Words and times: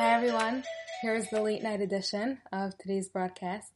Hi 0.00 0.14
everyone, 0.14 0.64
here's 1.02 1.28
the 1.28 1.42
late 1.42 1.62
night 1.62 1.82
edition 1.82 2.38
of 2.54 2.72
today's 2.78 3.10
broadcast. 3.10 3.70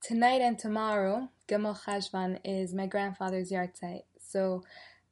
Tonight 0.00 0.40
and 0.40 0.56
tomorrow, 0.56 1.28
Gimel 1.48 1.76
Cheshvan 1.76 2.38
is 2.44 2.72
my 2.72 2.86
grandfather's 2.86 3.50
yahrzeit, 3.50 4.02
so 4.16 4.62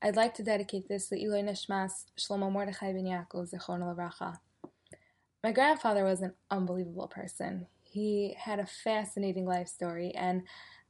I'd 0.00 0.14
like 0.14 0.32
to 0.34 0.44
dedicate 0.44 0.86
this 0.86 1.08
to 1.08 1.16
Iloi 1.16 1.42
Nishmas 1.42 2.04
Shlomo 2.16 2.52
Mordechai 2.52 2.92
Ben 2.92 3.02
Yaakov 3.02 3.52
Zichron 3.52 3.80
Levracha. 3.80 4.38
My 5.42 5.50
grandfather 5.50 6.04
was 6.04 6.22
an 6.22 6.34
unbelievable 6.52 7.08
person. 7.08 7.66
He 7.82 8.36
had 8.38 8.60
a 8.60 8.66
fascinating 8.66 9.46
life 9.46 9.66
story, 9.66 10.12
and 10.14 10.44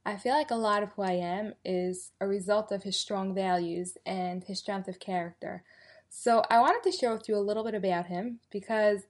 I 0.05 0.17
feel 0.17 0.33
like 0.33 0.51
a 0.51 0.55
lot 0.55 0.83
of 0.83 0.91
who 0.91 1.01
I 1.01 1.13
am 1.13 1.55
is 1.65 2.11
a 2.21 2.27
result 2.27 2.71
of 2.71 2.83
his 2.83 2.99
strong 2.99 3.33
values 3.33 3.97
and 4.05 4.43
his 4.43 4.59
strength 4.59 4.87
of 4.87 4.99
character. 4.99 5.63
So 6.07 6.43
I 6.51 6.59
wanted 6.59 6.83
to 6.83 6.95
share 6.95 7.11
with 7.11 7.27
you 7.27 7.35
a 7.35 7.39
little 7.39 7.63
bit 7.63 7.73
about 7.73 8.05
him 8.05 8.41
because 8.51 9.01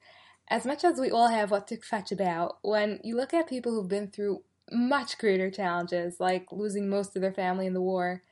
as 0.47 0.65
much 0.65 0.83
as 0.83 0.99
we 0.99 1.09
all 1.09 1.29
have 1.29 1.51
what 1.51 1.67
to 1.67 1.77
kvetch 1.77 2.11
about, 2.11 2.57
when 2.61 2.99
you 3.03 3.15
look 3.15 3.33
at 3.33 3.47
people 3.47 3.73
who've 3.73 3.87
been 3.87 4.09
through 4.09 4.43
much 4.71 5.17
greater 5.17 5.49
challenges, 5.49 6.19
like 6.19 6.47
losing 6.51 6.89
most 6.89 7.15
of 7.15 7.21
their 7.21 7.33
family 7.33 7.65
in 7.65 7.73
the 7.73 7.81
war, 7.81 8.23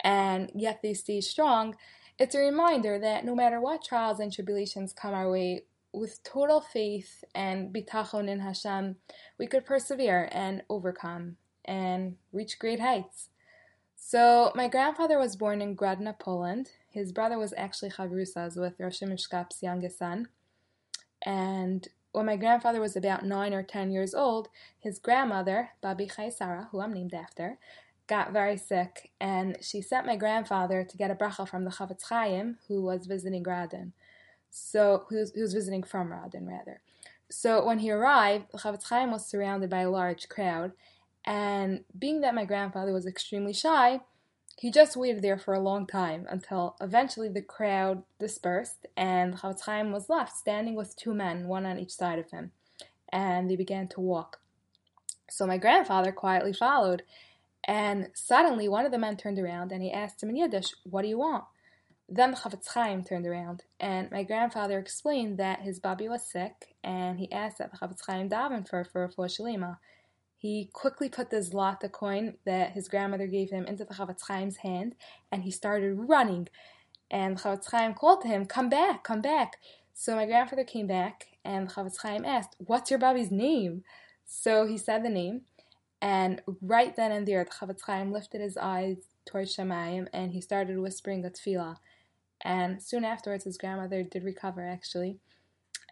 and 0.00 0.50
yet 0.54 0.80
they 0.82 0.94
stay 0.94 1.20
strong, 1.20 1.76
it's 2.18 2.34
a 2.34 2.38
reminder 2.38 2.98
that 2.98 3.24
no 3.24 3.34
matter 3.34 3.60
what 3.60 3.84
trials 3.84 4.20
and 4.20 4.32
tribulations 4.32 4.92
come 4.92 5.14
our 5.14 5.30
way, 5.30 5.64
with 5.92 6.22
total 6.24 6.60
faith 6.60 7.22
and 7.34 7.72
bitachon 7.72 8.28
in 8.28 8.40
Hashem, 8.40 8.96
we 9.38 9.46
could 9.46 9.64
persevere 9.64 10.28
and 10.32 10.62
overcome 10.68 11.36
and 11.64 12.16
reach 12.32 12.58
great 12.58 12.80
heights. 12.80 13.30
So, 13.96 14.52
my 14.54 14.68
grandfather 14.68 15.18
was 15.18 15.36
born 15.36 15.62
in 15.62 15.76
Grodno, 15.76 16.18
Poland. 16.18 16.70
His 16.90 17.12
brother 17.12 17.38
was 17.38 17.54
actually 17.56 17.90
Chavrusas 17.90 18.56
with 18.56 18.78
Rosh 18.78 19.02
Mishkap's 19.02 19.62
youngest 19.62 19.98
son. 19.98 20.28
And 21.24 21.88
when 22.12 22.26
my 22.26 22.36
grandfather 22.36 22.80
was 22.80 22.96
about 22.96 23.24
nine 23.24 23.52
or 23.52 23.62
ten 23.62 23.90
years 23.90 24.14
old, 24.14 24.48
his 24.78 24.98
grandmother, 24.98 25.70
Babi 25.80 26.06
Chaisara, 26.06 26.68
who 26.70 26.80
I'm 26.80 26.92
named 26.92 27.14
after, 27.14 27.58
got 28.06 28.32
very 28.32 28.56
sick, 28.56 29.10
and 29.20 29.56
she 29.60 29.80
sent 29.80 30.06
my 30.06 30.16
grandfather 30.16 30.84
to 30.84 30.96
get 30.96 31.10
a 31.10 31.14
bracha 31.14 31.48
from 31.48 31.64
the 31.64 31.70
Chafetz 31.70 32.08
Chaim, 32.08 32.58
who 32.68 32.82
was 32.82 33.06
visiting 33.06 33.42
Radin. 33.42 33.92
So, 34.50 35.04
who 35.08 35.16
was, 35.16 35.32
who 35.32 35.40
was 35.40 35.54
visiting 35.54 35.82
from 35.82 36.10
Radin, 36.10 36.46
rather. 36.46 36.80
So, 37.30 37.64
when 37.64 37.78
he 37.78 37.90
arrived, 37.90 38.52
the 38.52 38.58
Chafetz 38.58 38.88
Chaim 38.88 39.10
was 39.10 39.26
surrounded 39.26 39.70
by 39.70 39.80
a 39.80 39.90
large 39.90 40.28
crowd, 40.28 40.72
and 41.24 41.84
being 41.98 42.20
that 42.20 42.34
my 42.34 42.44
grandfather 42.44 42.92
was 42.92 43.06
extremely 43.06 43.54
shy, 43.54 44.00
he 44.56 44.70
just 44.70 44.96
waited 44.96 45.22
there 45.22 45.38
for 45.38 45.54
a 45.54 45.60
long 45.60 45.86
time 45.86 46.26
until 46.30 46.76
eventually 46.80 47.28
the 47.28 47.42
crowd 47.42 48.02
dispersed 48.18 48.86
and 48.96 49.36
Chafetz 49.36 49.62
Chaim 49.62 49.92
was 49.92 50.08
left 50.08 50.36
standing 50.36 50.74
with 50.74 50.96
two 50.96 51.12
men, 51.12 51.48
one 51.48 51.66
on 51.66 51.78
each 51.78 51.92
side 51.92 52.18
of 52.18 52.30
him, 52.30 52.52
and 53.10 53.50
they 53.50 53.56
began 53.56 53.88
to 53.88 54.00
walk. 54.00 54.40
So 55.28 55.46
my 55.46 55.58
grandfather 55.58 56.12
quietly 56.12 56.52
followed, 56.52 57.02
and 57.66 58.10
suddenly 58.14 58.68
one 58.68 58.86
of 58.86 58.92
the 58.92 58.98
men 58.98 59.16
turned 59.16 59.38
around 59.38 59.72
and 59.72 59.82
he 59.82 59.90
asked 59.90 60.22
him 60.22 60.30
in 60.30 60.36
Yiddish, 60.36 60.74
What 60.84 61.02
do 61.02 61.08
you 61.08 61.18
want? 61.18 61.44
Then 62.08 62.32
the 62.32 62.36
Chafetz 62.36 62.68
Chaim 62.68 63.02
turned 63.02 63.26
around, 63.26 63.62
and 63.80 64.10
my 64.10 64.22
grandfather 64.22 64.78
explained 64.78 65.38
that 65.38 65.62
his 65.62 65.80
baby 65.80 66.08
was 66.08 66.22
sick, 66.22 66.76
and 66.84 67.18
he 67.18 67.32
asked 67.32 67.58
that 67.58 67.72
the 67.72 67.78
Chafetz 67.78 68.06
Chaim 68.06 68.28
daven 68.28 68.68
for 68.68 68.84
for 68.84 69.08
Shalima. 69.08 69.78
He 70.44 70.68
quickly 70.74 71.08
put 71.08 71.30
the 71.30 71.38
zlata 71.38 71.90
coin 71.90 72.36
that 72.44 72.72
his 72.72 72.86
grandmother 72.86 73.26
gave 73.26 73.48
him 73.48 73.64
into 73.64 73.86
the 73.86 73.94
Chafetz 73.94 74.26
Chaim's 74.26 74.58
hand, 74.58 74.94
and 75.32 75.42
he 75.42 75.50
started 75.50 75.94
running. 75.94 76.50
And 77.10 77.38
the 77.38 77.40
Chafetz 77.40 77.70
Chaim 77.70 77.94
called 77.94 78.20
to 78.20 78.28
him, 78.28 78.44
"Come 78.44 78.68
back, 78.68 79.04
come 79.04 79.22
back!" 79.22 79.56
So 79.94 80.14
my 80.14 80.26
grandfather 80.26 80.62
came 80.62 80.86
back, 80.86 81.28
and 81.46 81.66
the 81.66 81.72
Chafetz 81.72 81.96
Chaim 82.02 82.26
asked, 82.26 82.56
"What's 82.58 82.90
your 82.90 82.98
baby's 82.98 83.30
name?" 83.30 83.84
So 84.26 84.66
he 84.66 84.76
said 84.76 85.02
the 85.02 85.08
name, 85.08 85.46
and 86.02 86.42
right 86.60 86.94
then 86.94 87.10
and 87.10 87.26
there, 87.26 87.42
the 87.42 87.50
Chafetz 87.50 87.80
Chaim 87.86 88.12
lifted 88.12 88.42
his 88.42 88.58
eyes 88.58 88.98
towards 89.24 89.56
Shemayim, 89.56 90.08
and 90.12 90.32
he 90.32 90.42
started 90.42 90.78
whispering 90.78 91.24
a 91.24 91.30
tefillah. 91.30 91.78
And 92.42 92.82
soon 92.82 93.06
afterwards, 93.06 93.44
his 93.44 93.56
grandmother 93.56 94.02
did 94.02 94.22
recover, 94.22 94.60
actually. 94.60 95.20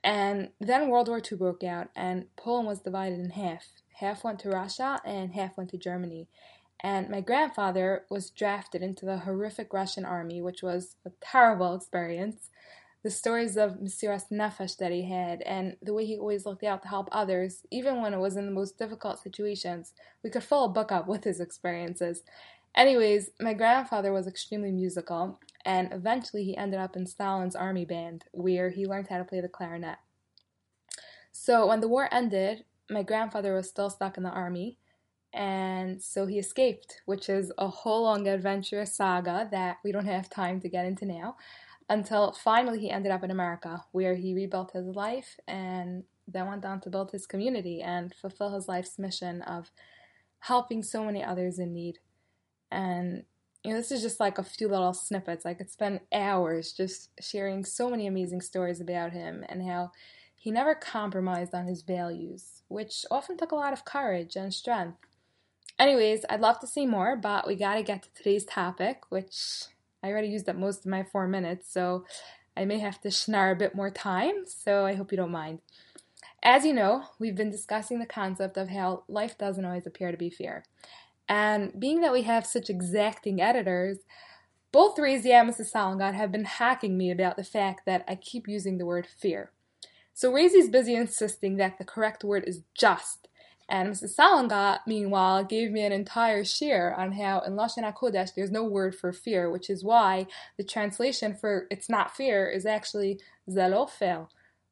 And 0.05 0.53
then 0.61 0.91
World 0.91 1.09
War 1.09 1.23
II 1.23 1.39
broke 1.39 1.65
out, 1.65 1.89
and 1.97 2.27
Poland 2.37 2.69
was 2.69 2.81
divided 2.81 3.19
in 3.19 3.31
half 3.31 3.82
half 3.95 4.25
went 4.25 4.39
to 4.41 4.51
Russia 4.51 5.01
and 5.05 5.33
half 5.35 5.57
went 5.57 5.71
to 5.71 5.79
Germany. 5.79 6.29
And 6.81 7.09
my 7.09 7.21
grandfather 7.21 8.05
was 8.11 8.31
drafted 8.31 8.83
into 8.83 9.07
the 9.07 9.19
horrific 9.19 9.73
Russian 9.73 10.05
army, 10.05 10.43
which 10.43 10.63
was 10.63 10.97
a 11.07 11.11
terrible 11.21 11.75
experience. 11.75 12.51
The 13.05 13.11
stories 13.11 13.57
of 13.57 13.81
Mesiras 13.81 14.31
Nefesh 14.31 14.77
that 14.79 14.93
he 14.93 15.03
had, 15.03 15.43
and 15.43 15.77
the 15.83 15.93
way 15.93 16.07
he 16.07 16.17
always 16.17 16.47
looked 16.47 16.63
out 16.63 16.83
to 16.83 16.89
help 16.89 17.09
others, 17.11 17.63
even 17.71 18.01
when 18.01 18.15
it 18.15 18.19
was 18.19 18.37
in 18.37 18.47
the 18.47 18.53
most 18.53 18.79
difficult 18.79 19.21
situations. 19.21 19.93
We 20.23 20.31
could 20.31 20.45
fill 20.45 20.65
a 20.65 20.69
book 20.69 20.93
up 20.93 21.09
with 21.09 21.25
his 21.25 21.41
experiences. 21.41 22.23
Anyways, 22.77 23.31
my 23.41 23.55
grandfather 23.55 24.13
was 24.13 24.27
extremely 24.27 24.71
musical, 24.71 25.41
and 25.65 25.93
eventually 25.93 26.45
he 26.45 26.57
ended 26.57 26.81
up 26.81 26.97
in 26.97 27.07
Stalin's 27.07 27.57
army 27.57 27.85
band, 27.85 28.25
where 28.33 28.71
he 28.71 28.87
learned 28.87 29.09
how 29.09 29.19
to 29.19 29.25
play 29.25 29.41
the 29.41 29.49
clarinet. 29.49 29.99
So 31.33 31.67
when 31.67 31.81
the 31.81 31.89
war 31.89 32.09
ended, 32.13 32.65
my 32.91 33.03
grandfather 33.03 33.55
was 33.55 33.69
still 33.69 33.91
stuck 33.91 34.17
in 34.17 34.23
the 34.23 34.31
army, 34.31 34.79
and 35.33 36.03
so 36.03 36.27
he 36.27 36.39
escaped, 36.39 37.01
which 37.07 37.29
is 37.29 37.53
a 37.57 37.69
whole 37.69 38.03
long 38.03 38.29
adventurous 38.29 38.95
saga 38.95 39.49
that 39.51 39.79
we 39.83 39.93
don't 39.93 40.07
have 40.07 40.29
time 40.29 40.61
to 40.61 40.69
get 40.69 40.85
into 40.85 41.07
now. 41.07 41.37
Until 41.89 42.33
finally 42.33 42.79
he 42.79 42.91
ended 42.91 43.13
up 43.13 43.25
in 43.25 43.31
America, 43.31 43.85
where 43.93 44.15
he 44.15 44.35
rebuilt 44.35 44.73
his 44.73 44.87
life 44.87 45.39
and 45.49 46.05
then 46.29 46.47
went 46.47 46.65
on 46.65 46.81
to 46.81 46.91
build 46.91 47.11
his 47.11 47.27
community 47.27 47.81
and 47.83 48.15
fulfill 48.15 48.55
his 48.55 48.69
life's 48.69 48.99
mission 48.99 49.43
of 49.43 49.71
helping 50.41 50.83
so 50.83 51.05
many 51.05 51.23
others 51.25 51.59
in 51.59 51.73
need. 51.73 51.99
And 52.71 53.25
you 53.65 53.71
know, 53.71 53.77
this 53.77 53.93
is 53.93 54.03
just 54.03 54.19
like 54.21 54.39
a 54.39 54.45
few 54.45 54.69
little 54.69 54.93
snippets. 54.93 55.47
I 55.47 55.55
could 55.55 55.71
spend 55.71 56.01
hours 56.13 56.73
just 56.73 57.11
sharing 57.21 57.65
so 57.65 57.89
many 57.89 58.07
amazing 58.07 58.41
stories 58.41 58.81
about 58.81 59.13
him 59.13 59.45
and 59.49 59.63
how 59.63 59.93
he 60.43 60.51
never 60.51 60.75
compromised 60.75 61.55
on 61.55 61.69
his 61.69 61.83
values, 61.83 62.63
which 62.67 63.07
often 63.13 63.37
took 63.37 63.53
a 63.53 63.55
lot 63.55 63.73
of 63.73 63.85
courage 63.85 64.35
and 64.35 64.53
strength. 64.53 64.99
Anyways, 65.79 66.25
I'd 66.29 66.41
love 66.41 66.59
to 66.59 66.67
see 66.67 66.85
more, 66.85 67.15
but 67.15 67.47
we 67.47 67.55
gotta 67.55 67.85
get 67.85 68.03
to 68.03 68.13
today's 68.13 68.45
topic, 68.45 69.03
which 69.09 69.67
I 70.03 70.09
already 70.09 70.27
used 70.27 70.49
up 70.49 70.57
most 70.57 70.81
of 70.81 70.91
my 70.91 71.05
four 71.05 71.29
minutes, 71.29 71.73
so 71.73 72.07
I 72.57 72.65
may 72.65 72.81
have 72.81 73.01
to 73.03 73.09
schnar 73.09 73.53
a 73.53 73.57
bit 73.57 73.77
more 73.77 73.89
time, 73.89 74.45
so 74.45 74.85
I 74.85 74.95
hope 74.95 75.13
you 75.13 75.17
don't 75.17 75.31
mind. 75.31 75.61
As 76.43 76.65
you 76.65 76.73
know, 76.73 77.05
we've 77.21 77.37
been 77.37 77.53
discussing 77.53 78.01
the 78.01 78.05
concept 78.05 78.57
of 78.57 78.69
how 78.69 79.05
life 79.07 79.39
doesn't 79.39 79.65
always 79.65 79.87
appear 79.87 80.11
to 80.11 80.17
be 80.19 80.29
fair. 80.29 80.65
And 81.29 81.79
being 81.79 82.01
that 82.01 82.13
we 82.13 82.23
have 82.23 82.49
such 82.49 82.69
exacting 82.69 83.41
editors, 83.41 83.99
both 84.73 84.97
Razy 84.97 85.31
and 85.31 85.49
Mrs. 85.49 85.73
Salongat 85.73 86.15
have 86.15 86.33
been 86.33 86.47
hacking 86.47 86.99
me 86.99 87.13
about 87.13 87.37
the 87.37 87.45
fact 87.45 87.87
that 87.87 88.05
I 88.09 88.17
keep 88.17 88.49
using 88.49 88.79
the 88.79 88.87
word 88.87 89.07
fear. 89.07 89.53
So 90.23 90.33
Razy's 90.33 90.69
busy 90.69 90.95
insisting 90.95 91.57
that 91.57 91.79
the 91.79 91.85
correct 91.85 92.23
word 92.23 92.45
is 92.47 92.61
just, 92.79 93.27
and 93.69 93.91
Mrs. 93.91 94.15
Salongat, 94.15 94.79
meanwhile, 94.87 95.43
gave 95.43 95.73
me 95.73 95.85
an 95.85 95.91
entire 95.91 96.45
share 96.45 96.95
on 96.95 97.11
how 97.11 97.41
in 97.41 97.55
Lashon 97.55 97.93
HaKodesh 97.93 98.33
there's 98.37 98.53
no 98.53 98.63
word 98.63 98.95
for 98.95 99.13
fear, 99.13 99.51
which 99.51 99.69
is 99.69 99.83
why 99.83 100.29
the 100.57 100.63
translation 100.63 101.35
for 101.35 101.67
it's 101.73 101.89
not 101.89 102.15
fear 102.15 102.49
is 102.49 102.67
actually 102.67 103.19
zelofel, 103.49 104.29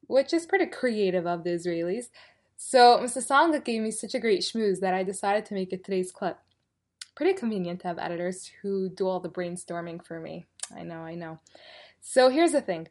which 0.07 0.31
is 0.31 0.45
pretty 0.45 0.67
creative 0.67 1.27
of 1.27 1.43
the 1.43 1.49
Israelis. 1.49 2.05
So 2.55 2.99
Mrs. 2.99 3.27
Salongat 3.27 3.65
gave 3.65 3.81
me 3.81 3.91
such 3.91 4.15
a 4.15 4.21
great 4.21 4.43
schmooze 4.43 4.79
that 4.79 4.93
I 4.93 5.03
decided 5.03 5.45
to 5.47 5.53
make 5.53 5.73
it 5.73 5.83
today's 5.83 6.13
clip. 6.13 6.37
Pretty 7.13 7.33
convenient 7.33 7.81
to 7.81 7.89
have 7.89 7.99
editors 7.99 8.49
who 8.61 8.87
do 8.87 9.05
all 9.05 9.19
the 9.19 9.27
brainstorming 9.27 10.01
for 10.01 10.17
me. 10.17 10.45
I 10.73 10.83
know, 10.83 11.01
I 11.01 11.15
know. 11.15 11.39
So 11.99 12.29
here's 12.29 12.53
the 12.53 12.61
thing. 12.61 12.87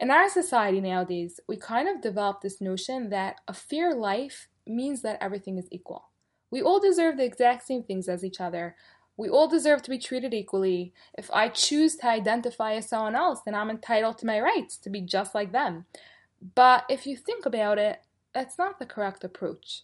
In 0.00 0.10
our 0.10 0.28
society 0.28 0.80
nowadays, 0.80 1.40
we 1.46 1.56
kind 1.56 1.88
of 1.88 2.00
develop 2.00 2.40
this 2.40 2.60
notion 2.60 3.10
that 3.10 3.36
a 3.46 3.54
fair 3.54 3.94
life 3.94 4.48
means 4.66 5.02
that 5.02 5.18
everything 5.20 5.56
is 5.56 5.68
equal. 5.70 6.10
We 6.50 6.62
all 6.62 6.80
deserve 6.80 7.16
the 7.16 7.24
exact 7.24 7.66
same 7.66 7.82
things 7.82 8.08
as 8.08 8.24
each 8.24 8.40
other. 8.40 8.76
We 9.16 9.28
all 9.28 9.46
deserve 9.46 9.82
to 9.82 9.90
be 9.90 9.98
treated 9.98 10.34
equally. 10.34 10.92
If 11.16 11.30
I 11.32 11.48
choose 11.48 11.96
to 11.96 12.08
identify 12.08 12.74
as 12.74 12.88
someone 12.88 13.14
else, 13.14 13.40
then 13.44 13.54
I'm 13.54 13.70
entitled 13.70 14.18
to 14.18 14.26
my 14.26 14.40
rights 14.40 14.76
to 14.78 14.90
be 14.90 15.00
just 15.00 15.34
like 15.34 15.52
them. 15.52 15.86
But 16.54 16.84
if 16.88 17.06
you 17.06 17.16
think 17.16 17.46
about 17.46 17.78
it, 17.78 18.00
that's 18.32 18.58
not 18.58 18.78
the 18.78 18.86
correct 18.86 19.22
approach. 19.22 19.82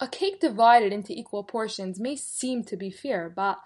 A 0.00 0.08
cake 0.08 0.40
divided 0.40 0.92
into 0.92 1.12
equal 1.12 1.44
portions 1.44 2.00
may 2.00 2.16
seem 2.16 2.64
to 2.64 2.76
be 2.76 2.90
fair, 2.90 3.28
but 3.28 3.58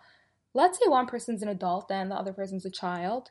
let's 0.54 0.78
say 0.78 0.88
one 0.88 1.06
person's 1.06 1.42
an 1.42 1.48
adult 1.48 1.90
and 1.90 2.10
the 2.10 2.14
other 2.14 2.32
person's 2.32 2.64
a 2.64 2.70
child 2.70 3.30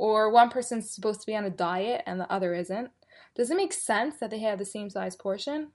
or 0.00 0.30
one 0.30 0.48
person's 0.48 0.88
supposed 0.88 1.20
to 1.20 1.26
be 1.26 1.36
on 1.36 1.44
a 1.44 1.50
diet 1.50 2.02
and 2.06 2.18
the 2.18 2.32
other 2.32 2.54
isn't, 2.54 2.88
does 3.34 3.50
it 3.50 3.56
make 3.58 3.74
sense 3.74 4.16
that 4.16 4.30
they 4.30 4.38
have 4.38 4.58
the 4.58 4.64
same 4.64 4.88
size 4.88 5.14
portion? 5.14 5.72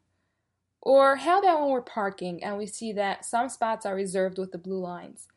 Or 0.81 1.17
how 1.17 1.37
about 1.37 1.61
when 1.61 1.69
we're 1.69 1.81
parking 1.83 2.43
and 2.43 2.57
we 2.57 2.65
see 2.65 2.91
that 2.93 3.23
some 3.23 3.49
spots 3.49 3.85
are 3.85 3.93
reserved 3.93 4.39
with 4.39 4.51
the 4.51 4.57
blue 4.57 4.79
lines? 4.79 5.27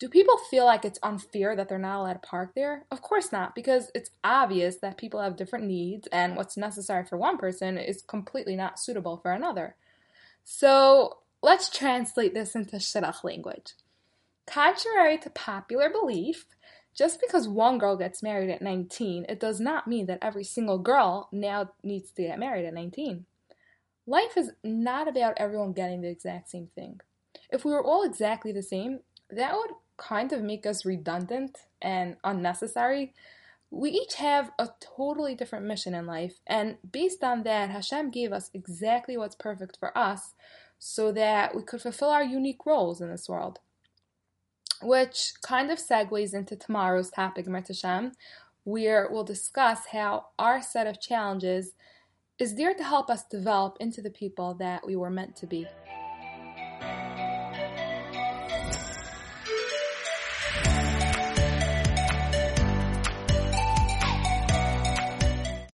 Do 0.00 0.08
people 0.08 0.38
feel 0.50 0.64
like 0.64 0.84
it's 0.84 0.98
unfair 1.04 1.54
that 1.54 1.68
they're 1.68 1.78
not 1.78 2.00
allowed 2.00 2.14
to 2.14 2.28
park 2.28 2.56
there? 2.56 2.84
Of 2.90 3.00
course 3.00 3.30
not, 3.30 3.54
because 3.54 3.92
it's 3.94 4.10
obvious 4.24 4.78
that 4.78 4.98
people 4.98 5.20
have 5.22 5.36
different 5.36 5.66
needs 5.66 6.08
and 6.10 6.34
what's 6.36 6.56
necessary 6.56 7.04
for 7.04 7.16
one 7.16 7.38
person 7.38 7.78
is 7.78 8.02
completely 8.02 8.56
not 8.56 8.80
suitable 8.80 9.18
for 9.18 9.30
another. 9.30 9.76
So 10.42 11.18
let's 11.44 11.70
translate 11.70 12.34
this 12.34 12.56
into 12.56 12.76
shidduch 12.78 13.22
language. 13.22 13.74
Contrary 14.46 15.16
to 15.18 15.30
popular 15.30 15.90
belief, 15.90 16.46
just 16.96 17.20
because 17.20 17.46
one 17.46 17.78
girl 17.78 17.96
gets 17.96 18.22
married 18.22 18.50
at 18.50 18.62
19, 18.62 19.26
it 19.28 19.38
does 19.38 19.60
not 19.60 19.86
mean 19.86 20.06
that 20.06 20.18
every 20.22 20.44
single 20.44 20.78
girl 20.78 21.28
now 21.30 21.70
needs 21.82 22.10
to 22.12 22.22
get 22.22 22.38
married 22.38 22.64
at 22.64 22.74
19. 22.74 23.26
Life 24.06 24.36
is 24.36 24.52
not 24.64 25.06
about 25.06 25.34
everyone 25.36 25.72
getting 25.72 26.00
the 26.00 26.08
exact 26.08 26.48
same 26.48 26.68
thing. 26.74 27.00
If 27.50 27.64
we 27.64 27.72
were 27.72 27.84
all 27.84 28.02
exactly 28.02 28.50
the 28.50 28.62
same, 28.62 29.00
that 29.30 29.54
would 29.54 29.72
kind 29.96 30.32
of 30.32 30.42
make 30.42 30.64
us 30.64 30.84
redundant 30.84 31.58
and 31.82 32.16
unnecessary. 32.24 33.12
We 33.70 33.90
each 33.90 34.14
have 34.14 34.52
a 34.58 34.70
totally 34.80 35.34
different 35.34 35.66
mission 35.66 35.94
in 35.94 36.06
life, 36.06 36.40
and 36.46 36.76
based 36.90 37.22
on 37.22 37.42
that, 37.42 37.70
Hashem 37.70 38.10
gave 38.10 38.32
us 38.32 38.50
exactly 38.54 39.16
what's 39.16 39.34
perfect 39.34 39.76
for 39.78 39.96
us 39.98 40.34
so 40.78 41.10
that 41.12 41.54
we 41.54 41.62
could 41.62 41.82
fulfill 41.82 42.08
our 42.10 42.24
unique 42.24 42.64
roles 42.64 43.00
in 43.00 43.10
this 43.10 43.28
world. 43.28 43.58
Which 44.82 45.32
kind 45.42 45.70
of 45.70 45.78
segues 45.78 46.34
into 46.34 46.56
tomorrow's 46.56 47.10
topic, 47.10 47.46
Hashem, 47.46 48.12
where 48.64 49.08
we'll 49.10 49.24
discuss 49.24 49.86
how 49.92 50.26
our 50.38 50.60
set 50.60 50.86
of 50.86 51.00
challenges 51.00 51.72
is 52.38 52.56
there 52.56 52.74
to 52.74 52.84
help 52.84 53.08
us 53.08 53.24
develop 53.24 53.78
into 53.80 54.02
the 54.02 54.10
people 54.10 54.54
that 54.54 54.86
we 54.86 54.94
were 54.96 55.10
meant 55.10 55.36
to 55.36 55.46
be. 55.46 55.66